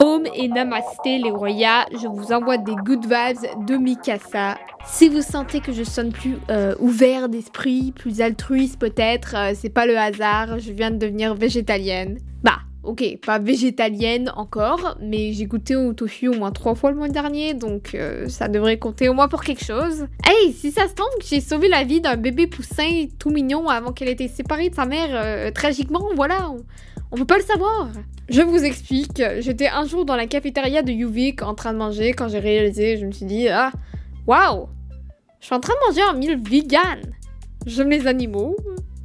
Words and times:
Home 0.00 0.26
et 0.34 0.48
namasté 0.48 1.18
les 1.18 1.30
royas, 1.30 1.86
je 1.92 2.08
vous 2.08 2.32
envoie 2.32 2.56
des 2.58 2.74
good 2.74 3.04
vibes 3.04 3.66
de 3.66 3.76
Mikasa. 3.76 4.58
Si 4.84 5.08
vous 5.08 5.22
sentez 5.22 5.60
que 5.60 5.72
je 5.72 5.84
sonne 5.84 6.10
plus 6.10 6.38
euh, 6.50 6.74
ouvert 6.80 7.28
d'esprit, 7.28 7.92
plus 7.92 8.20
altruiste 8.20 8.80
peut-être, 8.80 9.34
euh, 9.36 9.52
c'est 9.54 9.70
pas 9.70 9.86
le 9.86 9.96
hasard, 9.96 10.58
je 10.58 10.72
viens 10.72 10.90
de 10.90 10.96
devenir 10.96 11.34
végétalienne. 11.34 12.18
Bah, 12.42 12.58
ok, 12.84 13.18
pas 13.24 13.38
végétalienne 13.38 14.32
encore, 14.36 14.96
mais 15.00 15.32
j'ai 15.32 15.46
goûté 15.46 15.76
au 15.76 15.92
tofu 15.92 16.28
au 16.28 16.34
moins 16.34 16.50
trois 16.50 16.74
fois 16.74 16.90
le 16.90 16.96
mois 16.96 17.08
dernier, 17.08 17.54
donc 17.54 17.94
euh, 17.94 18.28
ça 18.28 18.48
devrait 18.48 18.78
compter 18.78 19.08
au 19.08 19.14
moins 19.14 19.28
pour 19.28 19.42
quelque 19.42 19.64
chose. 19.64 20.06
Hey, 20.26 20.52
si 20.52 20.72
ça 20.72 20.88
se 20.88 20.94
tombe 20.94 21.06
que 21.20 21.26
j'ai 21.26 21.40
sauvé 21.40 21.68
la 21.68 21.84
vie 21.84 22.00
d'un 22.00 22.16
bébé 22.16 22.46
poussin 22.46 23.06
tout 23.18 23.30
mignon 23.30 23.68
avant 23.68 23.92
qu'elle 23.92 24.08
ait 24.08 24.12
été 24.12 24.28
séparée 24.28 24.70
de 24.70 24.74
sa 24.74 24.86
mère 24.86 25.52
tragiquement, 25.52 26.08
voilà, 26.16 26.50
on, 26.50 26.58
on 27.12 27.16
peut 27.16 27.26
pas 27.26 27.38
le 27.38 27.44
savoir. 27.44 27.88
Je 28.28 28.40
vous 28.40 28.64
explique, 28.64 29.22
j'étais 29.40 29.68
un 29.68 29.84
jour 29.84 30.04
dans 30.04 30.16
la 30.16 30.26
cafétéria 30.26 30.82
de 30.82 30.90
Yuvik 30.90 31.42
en 31.42 31.54
train 31.54 31.72
de 31.72 31.78
manger 31.78 32.12
quand 32.12 32.28
j'ai 32.28 32.38
réalisé, 32.38 32.96
je 32.96 33.04
me 33.04 33.12
suis 33.12 33.26
dit, 33.26 33.48
ah, 33.48 33.70
waouh, 34.26 34.68
je 35.40 35.46
suis 35.46 35.54
en 35.54 35.60
train 35.60 35.74
de 35.74 35.88
manger 35.88 36.02
un 36.08 36.14
meal 36.14 36.40
vegan. 36.40 37.00
J'aime 37.66 37.90
les 37.90 38.06
animaux, 38.06 38.56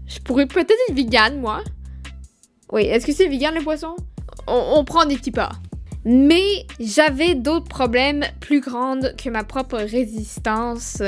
je 0.05 0.19
pourrais 0.19 0.45
peut-être 0.45 0.71
être 0.89 0.95
vegan 0.95 1.39
moi. 1.39 1.61
Oui, 2.71 2.83
est-ce 2.83 3.05
que 3.05 3.13
c'est 3.13 3.27
vegan 3.27 3.55
le 3.55 3.61
poisson? 3.61 3.95
On, 4.47 4.73
on 4.75 4.83
prend 4.83 5.05
des 5.05 5.17
petits 5.17 5.31
pas. 5.31 5.51
Mais 6.05 6.65
j'avais 6.79 7.35
d'autres 7.35 7.67
problèmes 7.67 8.23
plus 8.39 8.61
grands 8.61 8.99
que 9.17 9.29
ma 9.29 9.43
propre 9.43 9.77
résistance, 9.77 11.01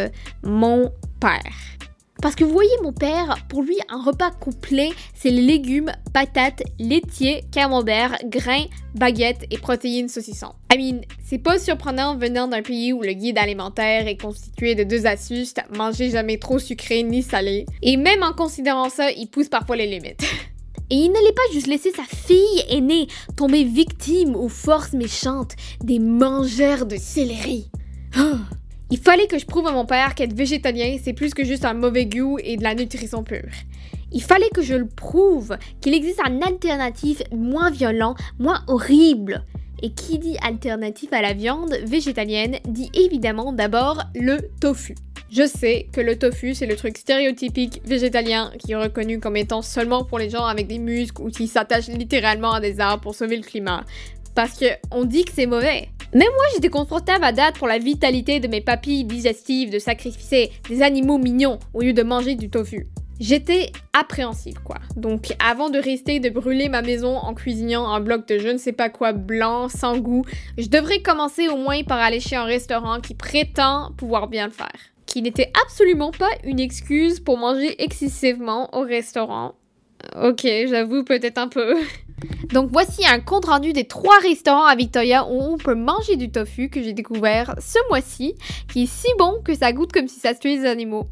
mon 0.44 0.92
père. 1.20 1.80
Parce 2.22 2.36
que 2.36 2.44
vous 2.44 2.52
voyez, 2.52 2.76
mon 2.84 2.92
père, 2.92 3.38
pour 3.48 3.62
lui, 3.62 3.78
un 3.88 4.04
repas 4.04 4.32
complet, 4.32 4.90
c'est 5.14 5.30
les 5.30 5.42
légumes, 5.42 5.92
patates, 6.14 6.64
laitiers, 6.78 7.46
camembert, 7.50 8.18
grains, 8.26 8.66
baguettes 8.94 9.46
et 9.52 9.58
protéines 9.58 10.10
saucisson. 10.10 10.54
I 10.74 10.78
mean, 10.78 11.02
c'est 11.24 11.38
pas 11.38 11.58
surprenant 11.58 12.18
venant 12.18 12.50
d'un 12.50 12.62
pays 12.62 12.92
où 12.92 13.02
le 13.02 13.14
guide 13.14 13.38
alimentaire 13.38 14.06
est 14.06 14.18
constitué 14.18 14.76
de 14.76 14.84
deux 14.84 15.06
astuces, 15.06 15.54
manger 15.78 16.10
jamais 16.10 16.38
trop 16.38 16.60
sucré 16.60 17.04
ni 17.04 17.24
salé. 17.24 17.66
Et 17.82 17.96
même 17.96 18.24
en 18.24 18.34
considérant 18.34 18.90
ça, 18.90 19.12
il 19.12 19.28
pousse 19.28 19.48
parfois 19.48 19.78
les 19.78 19.88
limites. 19.88 20.26
Et 20.92 20.96
il 20.96 21.12
n'allait 21.12 21.34
pas 21.34 21.54
juste 21.54 21.68
laisser 21.68 21.92
sa 21.92 22.04
fille 22.04 22.64
aînée 22.70 23.08
tomber 23.36 23.64
victime 23.64 24.36
aux 24.36 24.50
forces 24.50 24.94
méchantes 24.94 25.56
des 25.84 26.00
mangeurs 26.00 26.86
de 26.86 26.98
céleri. 26.98 27.70
Oh. 28.18 28.38
Il 28.92 28.98
fallait 28.98 29.28
que 29.28 29.38
je 29.38 29.46
prouve 29.46 29.68
à 29.68 29.72
mon 29.72 29.86
père 29.86 30.16
qu'être 30.16 30.34
végétalien, 30.34 30.98
c'est 31.04 31.14
plus 31.14 31.36
que 31.36 31.44
juste 31.44 31.64
un 31.64 31.76
mauvais 31.76 32.08
goût 32.08 32.40
et 32.44 32.58
de 32.58 32.64
la 32.64 32.74
nutrition 32.74 33.24
pure. 33.24 33.52
Il 34.12 34.24
fallait 34.24 34.50
que 34.50 34.64
je 34.64 34.74
le 34.74 34.88
prouve 34.88 35.56
qu'il 35.80 35.94
existe 35.94 36.22
un 36.26 36.42
alternatif 36.42 37.22
moins 37.32 37.70
violent, 37.70 38.16
moins 38.40 38.64
horrible. 38.68 39.46
Et 39.82 39.92
qui 39.92 40.18
dit 40.20 40.38
alternatif 40.42 41.14
à 41.14 41.22
la 41.22 41.34
viande 41.34 41.74
végétalienne 41.86 42.58
dit 42.68 42.90
évidemment 42.94 43.54
d'abord 43.54 44.02
le 44.16 44.40
tofu. 44.60 44.96
Je 45.32 45.46
sais 45.46 45.88
que 45.94 46.02
le 46.02 46.18
tofu, 46.18 46.56
c'est 46.56 46.66
le 46.66 46.76
truc 46.76 46.98
stéréotypique 46.98 47.82
végétalien 47.86 48.52
qui 48.58 48.72
est 48.72 48.76
reconnu 48.76 49.20
comme 49.20 49.38
étant 49.38 49.62
seulement 49.62 50.04
pour 50.04 50.18
les 50.18 50.32
gens 50.32 50.46
avec 50.46 50.66
des 50.66 50.80
muscles 50.80 51.22
ou 51.22 51.30
qui 51.30 51.48
s'attachent 51.48 51.88
littéralement 51.88 52.54
à 52.54 52.60
des 52.60 52.80
arbres 52.80 53.04
pour 53.04 53.14
sauver 53.14 53.38
le 53.38 53.44
climat. 53.44 53.84
Parce 54.34 54.60
qu'on 54.60 55.06
dit 55.06 55.26
que 55.26 55.32
c'est 55.32 55.46
mauvais. 55.46 55.90
Même 56.14 56.32
moi, 56.34 56.46
j'étais 56.56 56.70
confortable 56.70 57.24
à 57.24 57.32
date 57.32 57.60
pour 57.60 57.68
la 57.68 57.78
vitalité 57.78 58.40
de 58.40 58.48
mes 58.48 58.62
papilles 58.62 59.04
digestives 59.04 59.70
de 59.70 59.78
sacrifier 59.78 60.52
des 60.68 60.82
animaux 60.82 61.20
mignons 61.20 61.60
au 61.76 61.82
lieu 61.82 61.94
de 61.94 62.02
manger 62.02 62.34
du 62.34 62.50
tofu. 62.50 62.88
J'étais 63.20 63.72
appréhensive, 63.94 64.60
quoi. 64.64 64.78
Donc, 64.96 65.36
avant 65.46 65.70
de 65.70 65.78
rester 65.78 66.20
de 66.20 66.30
brûler 66.32 66.70
ma 66.70 66.82
maison 66.82 67.18
en 67.18 67.36
cuisinant 67.36 67.88
un 67.88 68.00
bloc 68.00 68.28
de 68.28 68.40
je 68.40 68.48
ne 68.48 68.58
sais 68.58 68.72
pas 68.72 68.90
quoi 68.90 69.12
blanc, 69.12 69.70
sans 69.70 70.00
goût, 70.00 70.24
je 70.58 70.70
devrais 70.70 71.02
commencer 71.02 71.50
au 71.50 71.58
moins 71.58 71.84
par 71.84 72.00
aller 72.00 72.22
chez 72.22 72.38
un 72.38 72.46
restaurant 72.46 73.02
qui 73.02 73.14
prétend 73.14 73.92
pouvoir 73.98 74.30
bien 74.30 74.48
le 74.48 74.54
faire. 74.54 74.80
Qui 75.10 75.24
n'était 75.24 75.52
absolument 75.66 76.12
pas 76.12 76.30
une 76.44 76.60
excuse 76.60 77.20
pour 77.20 77.40
manger 77.40 77.82
excessivement 77.84 78.70
au 78.78 78.82
restaurant. 78.82 79.56
Ok, 80.22 80.48
j'avoue 80.68 81.04
peut-être 81.04 81.40
un 81.40 81.48
peu. 81.48 81.76
Donc 82.54 82.70
voici 82.72 83.06
un 83.08 83.20
compte 83.20 83.46
rendu 83.46 83.74
des 83.74 83.86
trois 83.86 84.20
restaurants 84.20 84.66
à 84.66 84.76
Victoria 84.76 85.26
où 85.26 85.42
on 85.42 85.58
peut 85.58 85.74
manger 85.74 86.16
du 86.16 86.30
tofu 86.30 86.70
que 86.70 86.84
j'ai 86.84 86.94
découvert 86.94 87.56
ce 87.60 87.80
mois-ci, 87.90 88.36
qui 88.72 88.84
est 88.84 88.92
si 88.92 89.08
bon 89.18 89.42
que 89.44 89.56
ça 89.56 89.74
goûte 89.74 89.92
comme 89.92 90.08
si 90.08 90.20
ça 90.20 90.36
se 90.36 90.40
tuait 90.40 90.60
des 90.60 90.68
animaux. 90.68 91.08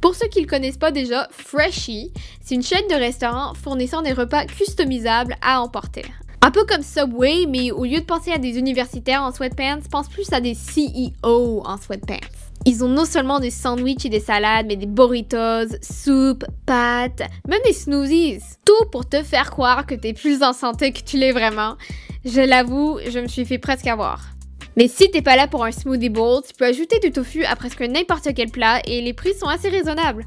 Pour 0.00 0.16
ceux 0.16 0.26
qui 0.26 0.40
ne 0.40 0.44
le 0.44 0.50
connaissent 0.50 0.76
pas 0.76 0.90
déjà, 0.90 1.28
Freshie, 1.30 2.12
c'est 2.42 2.56
une 2.56 2.62
chaîne 2.62 2.88
de 2.88 2.94
restaurants 2.94 3.54
fournissant 3.54 4.02
des 4.02 4.12
repas 4.12 4.44
customisables 4.44 5.36
à 5.40 5.62
emporter. 5.62 6.04
Un 6.42 6.50
peu 6.50 6.64
comme 6.66 6.82
Subway, 6.82 7.46
mais 7.48 7.70
au 7.70 7.84
lieu 7.84 8.00
de 8.00 8.04
penser 8.04 8.30
à 8.32 8.38
des 8.38 8.58
universitaires 8.58 9.22
en 9.22 9.32
sweatpants, 9.32 9.80
pense 9.90 10.08
plus 10.08 10.30
à 10.32 10.40
des 10.40 10.54
CEO 10.54 11.62
en 11.64 11.78
sweatpants. 11.78 12.20
Ils 12.66 12.82
ont 12.82 12.88
non 12.88 13.04
seulement 13.04 13.40
des 13.40 13.50
sandwichs 13.50 14.06
et 14.06 14.08
des 14.08 14.20
salades, 14.20 14.66
mais 14.66 14.76
des 14.76 14.86
burritos, 14.86 15.76
soupe, 15.82 16.44
pâtes, 16.64 17.22
même 17.46 17.60
des 17.66 17.74
smoothies. 17.74 18.40
Tout 18.64 18.88
pour 18.90 19.06
te 19.06 19.22
faire 19.22 19.50
croire 19.50 19.84
que 19.84 19.94
t'es 19.94 20.14
plus 20.14 20.42
en 20.42 20.54
santé 20.54 20.92
que 20.92 21.02
tu 21.02 21.18
l'es 21.18 21.32
vraiment. 21.32 21.76
Je 22.24 22.40
l'avoue, 22.40 22.98
je 23.06 23.18
me 23.18 23.28
suis 23.28 23.44
fait 23.44 23.58
presque 23.58 23.86
avoir. 23.86 24.30
Mais 24.76 24.88
si 24.88 25.10
t'es 25.10 25.20
pas 25.20 25.36
là 25.36 25.46
pour 25.46 25.64
un 25.64 25.72
smoothie 25.72 26.08
bowl, 26.08 26.42
tu 26.42 26.54
peux 26.54 26.64
ajouter 26.64 26.98
du 27.00 27.12
tofu 27.12 27.44
à 27.44 27.54
presque 27.54 27.82
n'importe 27.82 28.32
quel 28.34 28.50
plat 28.50 28.80
et 28.86 29.02
les 29.02 29.12
prix 29.12 29.34
sont 29.34 29.46
assez 29.46 29.68
raisonnables. 29.68 30.24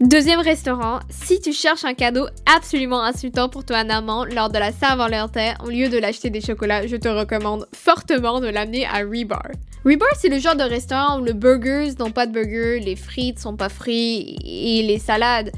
Deuxième 0.00 0.40
restaurant, 0.40 1.00
si 1.10 1.40
tu 1.40 1.52
cherches 1.52 1.84
un 1.84 1.92
cadeau 1.92 2.26
absolument 2.46 3.02
insultant 3.02 3.50
pour 3.50 3.66
toi 3.66 3.78
amant 3.78 4.24
lors 4.24 4.48
de 4.48 4.58
la 4.58 4.72
Saint-Valentin, 4.72 5.54
au 5.62 5.68
lieu 5.68 5.88
de 5.88 5.98
l'acheter 5.98 6.30
des 6.30 6.40
chocolats, 6.40 6.86
je 6.86 6.96
te 6.96 7.08
recommande 7.08 7.66
fortement 7.74 8.40
de 8.40 8.46
l'amener 8.46 8.86
à 8.86 9.00
Rebar. 9.00 9.48
Rebar, 9.84 10.08
c'est 10.16 10.28
le 10.28 10.38
genre 10.38 10.56
de 10.56 10.62
restaurant 10.62 11.20
où 11.20 11.24
le 11.24 11.32
burgers 11.32 11.94
n'ont 11.98 12.10
pas 12.10 12.26
de 12.26 12.32
burger, 12.32 12.80
les 12.80 12.96
frites 12.96 13.38
sont 13.38 13.56
pas 13.56 13.70
frites 13.70 14.38
et 14.44 14.82
les 14.82 14.98
salades 14.98 15.52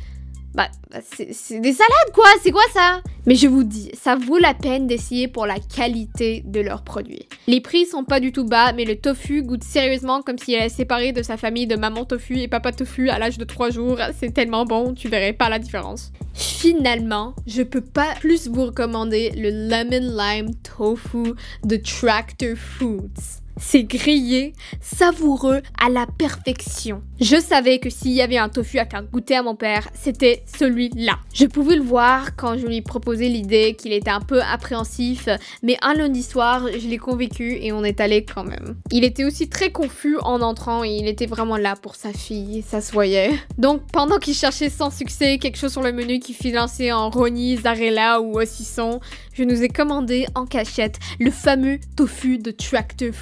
bah, 0.55 0.69
bah 0.91 0.99
c'est 1.03 1.61
des 1.61 1.73
salades 1.73 2.13
quoi, 2.13 2.27
c'est 2.43 2.51
quoi 2.51 2.63
ça? 2.75 3.01
Mais 3.25 3.37
je 3.37 3.47
vous 3.47 3.65
dis, 3.65 3.91
ça 3.95 4.17
vaut 4.17 4.39
la 4.39 4.53
peine 4.53 4.87
d'essayer 4.87 5.29
pour 5.29 5.47
la 5.47 5.59
qualité 5.59 6.43
de 6.45 6.61
leurs 6.61 6.83
produits. 6.83 7.27
Les 7.47 7.61
prix 7.61 7.87
sont 7.87 8.05
pas 8.05 8.21
du 8.21 8.33
tout 8.33 8.45
bas, 8.45 8.73
mais 8.73 8.85
le 8.85 8.97
tofu 8.97 9.43
goûte 9.43 9.65
sérieusement 9.65 10.21
comme 10.23 10.39
si 10.39 10.53
elle 10.53 10.65
est 10.65 10.69
séparée 10.69 11.13
de 11.13 11.23
sa 11.23 11.37
famille 11.37 11.67
de 11.67 11.77
maman 11.77 12.05
tofu 12.05 12.39
et 12.39 12.49
papa 12.49 12.73
tofu 12.73 13.09
à 13.09 13.19
l'âge 13.19 13.39
de 13.39 13.45
3 13.45 13.71
jours. 13.71 13.99
C'est 14.19 14.35
tellement 14.35 14.67
bon, 14.67 14.93
tu 14.93 15.09
verrais 15.09 15.33
pas 15.33 15.49
la 15.49 15.59
différence. 15.59 16.13
Finalement, 16.35 17.35
je 17.47 17.63
peux 17.63 17.81
pas 17.81 18.15
plus 18.21 18.49
vous 18.49 18.67
recommander 18.67 19.31
le 19.35 19.69
lemon 19.69 20.15
lime 20.17 20.55
tofu 20.57 21.33
de 21.65 21.77
Tractor 21.77 22.57
Foods. 22.57 23.42
C'est 23.65 23.85
grillé, 23.85 24.53
savoureux 24.81 25.63
à 25.81 25.89
la 25.89 26.07
perfection. 26.07 27.01
Je 27.21 27.41
savais 27.41 27.79
que 27.79 27.89
s'il 27.89 28.11
y 28.11 28.21
avait 28.21 28.37
un 28.37 28.49
tofu 28.49 28.79
à 28.79 28.85
faire 28.85 29.05
goûter 29.05 29.37
à 29.37 29.43
mon 29.43 29.55
père, 29.55 29.89
c'était 29.95 30.43
celui-là. 30.59 31.19
Je 31.33 31.47
pouvais 31.47 31.77
le 31.77 31.83
voir 31.83 32.35
quand 32.37 32.59
je 32.59 32.67
lui 32.67 32.83
proposais 32.83 33.29
l'idée 33.29 33.75
qu'il 33.79 33.93
était 33.93 34.11
un 34.11 34.21
peu 34.21 34.43
appréhensif, 34.43 35.29
mais 35.63 35.77
un 35.81 35.95
lundi 35.95 36.23
soir, 36.23 36.67
je 36.73 36.89
l'ai 36.89 36.99
convaincu 36.99 37.57
et 37.63 37.73
on 37.73 37.85
est 37.85 38.01
allé 38.01 38.25
quand 38.25 38.45
même. 38.45 38.77
Il 38.91 39.05
était 39.05 39.25
aussi 39.25 39.49
très 39.49 39.71
confus 39.71 40.19
en 40.19 40.43
entrant 40.43 40.85
et 40.85 40.91
il 40.91 41.07
était 41.07 41.27
vraiment 41.27 41.57
là 41.57 41.77
pour 41.77 41.95
sa 41.95 42.13
fille, 42.13 42.63
ça 42.69 42.81
se 42.81 42.93
voyait. 42.93 43.31
Donc 43.57 43.83
pendant 43.93 44.19
qu'il 44.19 44.35
cherchait 44.35 44.71
sans 44.71 44.91
succès 44.91 45.39
quelque 45.39 45.57
chose 45.57 45.73
sur 45.73 45.83
le 45.83 45.93
menu 45.93 46.19
qui 46.19 46.35
finançait 46.35 46.93
en 46.93 47.09
Roni, 47.09 47.57
Zarella 47.57 48.21
ou 48.21 48.39
Ossisson, 48.39 49.01
je 49.33 49.45
nous 49.45 49.63
ai 49.63 49.69
commandé 49.69 50.27
en 50.35 50.45
cachette 50.45 50.99
le 51.21 51.31
fameux 51.31 51.79
tofu 51.97 52.39
de 52.39 52.51
Tractor 52.51 53.13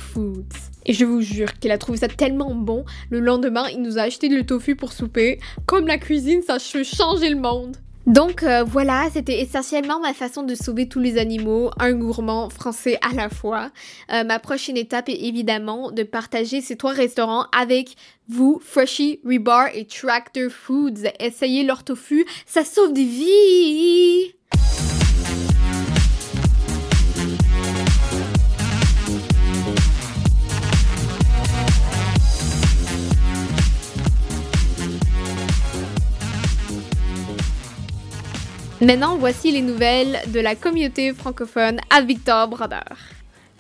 Et 0.86 0.92
je 0.92 1.04
vous 1.04 1.20
jure 1.20 1.58
qu'il 1.58 1.70
a 1.70 1.78
trouvé 1.78 1.98
ça 1.98 2.08
tellement 2.08 2.54
bon, 2.54 2.84
le 3.10 3.20
lendemain, 3.20 3.64
il 3.70 3.82
nous 3.82 3.98
a 3.98 4.02
acheté 4.02 4.28
le 4.28 4.44
tofu 4.44 4.76
pour 4.76 4.92
souper. 4.92 5.38
Comme 5.66 5.86
la 5.86 5.98
cuisine, 5.98 6.42
ça 6.42 6.56
peut 6.72 6.80
le 6.80 7.36
monde. 7.36 7.76
Donc 8.06 8.42
euh, 8.42 8.64
voilà, 8.64 9.08
c'était 9.12 9.40
essentiellement 9.40 10.00
ma 10.00 10.14
façon 10.14 10.42
de 10.42 10.54
sauver 10.54 10.88
tous 10.88 11.00
les 11.00 11.18
animaux, 11.18 11.70
un 11.78 11.92
gourmand 11.92 12.48
français 12.48 12.98
à 13.08 13.14
la 13.14 13.28
fois. 13.28 13.70
Euh, 14.10 14.24
ma 14.24 14.38
prochaine 14.38 14.78
étape 14.78 15.10
est 15.10 15.26
évidemment 15.26 15.92
de 15.92 16.02
partager 16.02 16.62
ces 16.62 16.76
trois 16.76 16.92
restaurants 16.92 17.44
avec 17.56 17.94
vous, 18.28 18.60
Freshie, 18.64 19.20
Rebar 19.24 19.68
et 19.74 19.84
Tractor 19.84 20.50
Foods. 20.50 21.08
Essayez 21.20 21.62
leur 21.62 21.84
tofu, 21.84 22.24
ça 22.46 22.64
sauve 22.64 22.94
des 22.94 23.04
vies 23.04 24.34
Maintenant, 38.82 39.18
voici 39.18 39.52
les 39.52 39.60
nouvelles 39.60 40.20
de 40.28 40.40
la 40.40 40.54
communauté 40.54 41.12
francophone 41.12 41.80
à 41.90 42.00
Victor 42.00 42.48
Brother. 42.48 42.96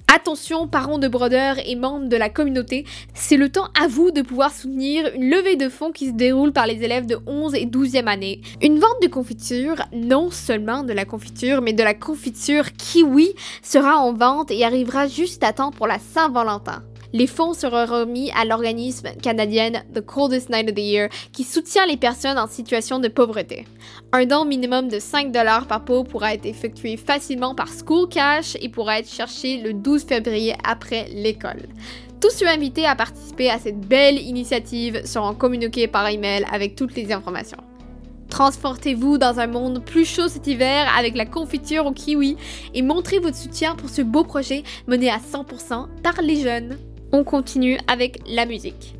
Attention, 0.08 0.66
parents 0.66 0.96
de 0.96 1.08
brodeurs 1.08 1.56
et 1.66 1.76
membres 1.76 2.08
de 2.08 2.16
la 2.16 2.30
communauté, 2.30 2.86
c'est 3.12 3.36
le 3.36 3.50
temps 3.50 3.68
à 3.78 3.86
vous 3.86 4.12
de 4.12 4.22
pouvoir 4.22 4.50
soutenir 4.50 5.10
une 5.14 5.28
levée 5.28 5.56
de 5.56 5.68
fonds 5.68 5.92
qui 5.92 6.06
se 6.06 6.14
déroule 6.14 6.52
par 6.52 6.66
les 6.66 6.82
élèves 6.82 7.04
de 7.04 7.18
11 7.26 7.54
et 7.54 7.66
12e 7.66 8.06
année. 8.06 8.40
Une 8.62 8.78
vente 8.78 9.02
de 9.02 9.08
confiture, 9.08 9.82
non 9.92 10.30
seulement 10.30 10.84
de 10.84 10.94
la 10.94 11.04
confiture, 11.04 11.60
mais 11.60 11.74
de 11.74 11.82
la 11.82 11.92
confiture 11.92 12.72
kiwi 12.72 13.34
sera 13.62 13.98
en 13.98 14.14
vente 14.14 14.50
et 14.50 14.64
arrivera 14.64 15.06
juste 15.06 15.44
à 15.44 15.52
temps 15.52 15.70
pour 15.70 15.86
la 15.86 15.98
Saint-Valentin. 15.98 16.82
Les 17.12 17.26
fonds 17.26 17.54
seront 17.54 17.86
remis 17.86 18.30
à 18.36 18.44
l'organisme 18.44 19.08
canadien 19.20 19.72
The 19.92 20.00
Coldest 20.00 20.48
Night 20.48 20.68
of 20.68 20.76
the 20.76 20.80
Year 20.80 21.08
qui 21.32 21.42
soutient 21.42 21.86
les 21.86 21.96
personnes 21.96 22.38
en 22.38 22.46
situation 22.46 23.00
de 23.00 23.08
pauvreté. 23.08 23.66
Un 24.12 24.26
don 24.26 24.44
minimum 24.44 24.88
de 24.88 25.00
5 25.00 25.32
par 25.68 25.84
pot 25.84 26.04
pourra 26.04 26.34
être 26.34 26.46
effectué 26.46 26.96
facilement 26.96 27.54
par 27.54 27.68
School 27.68 28.08
Cash 28.08 28.56
et 28.60 28.68
pourra 28.68 29.00
être 29.00 29.10
cherché 29.10 29.58
le 29.58 29.72
12 29.72 30.04
février 30.04 30.54
après 30.62 31.08
l'école. 31.12 31.66
Tous 32.20 32.30
ceux 32.30 32.46
invités 32.46 32.86
à 32.86 32.94
participer 32.94 33.50
à 33.50 33.58
cette 33.58 33.80
belle 33.80 34.18
initiative 34.18 35.04
seront 35.04 35.34
communiqués 35.34 35.88
par 35.88 36.06
email 36.08 36.44
avec 36.52 36.76
toutes 36.76 36.94
les 36.94 37.12
informations. 37.12 37.58
Transportez-vous 38.28 39.18
dans 39.18 39.40
un 39.40 39.48
monde 39.48 39.84
plus 39.84 40.04
chaud 40.04 40.28
cet 40.28 40.46
hiver 40.46 40.86
avec 40.96 41.16
la 41.16 41.26
confiture 41.26 41.86
au 41.86 41.92
kiwi 41.92 42.36
et 42.74 42.82
montrez 42.82 43.18
votre 43.18 43.36
soutien 43.36 43.74
pour 43.74 43.90
ce 43.90 44.02
beau 44.02 44.22
projet 44.22 44.62
mené 44.86 45.10
à 45.10 45.18
100% 45.18 45.88
par 46.02 46.22
les 46.22 46.36
jeunes 46.36 46.78
on 47.12 47.24
continue 47.24 47.78
avec 47.86 48.20
la 48.26 48.46
musique. 48.46 48.94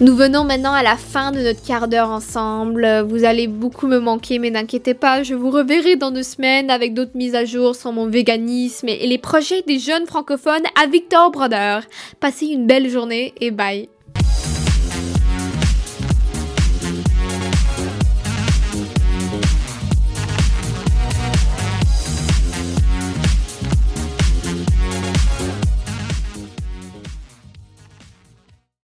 Nous 0.00 0.16
venons 0.16 0.44
maintenant 0.44 0.72
à 0.72 0.82
la 0.82 0.96
fin 0.96 1.30
de 1.30 1.40
notre 1.40 1.62
quart 1.62 1.86
d'heure 1.86 2.08
ensemble. 2.08 3.04
Vous 3.06 3.24
allez 3.24 3.46
beaucoup 3.46 3.86
me 3.86 3.98
manquer, 3.98 4.38
mais 4.38 4.48
n'inquiétez 4.48 4.94
pas, 4.94 5.22
je 5.22 5.34
vous 5.34 5.50
reverrai 5.50 5.96
dans 5.96 6.10
deux 6.10 6.22
semaines 6.22 6.70
avec 6.70 6.94
d'autres 6.94 7.14
mises 7.14 7.34
à 7.34 7.44
jour 7.44 7.76
sur 7.76 7.92
mon 7.92 8.08
véganisme 8.08 8.88
et 8.88 9.06
les 9.06 9.18
projets 9.18 9.60
des 9.66 9.78
jeunes 9.78 10.06
francophones 10.06 10.64
à 10.82 10.86
Victor 10.86 11.30
Broder. 11.30 11.80
Passez 12.18 12.46
une 12.46 12.66
belle 12.66 12.88
journée 12.88 13.34
et 13.42 13.50
bye. 13.50 13.90